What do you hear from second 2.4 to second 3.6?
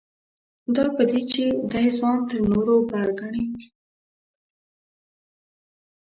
نورو بر ګڼي.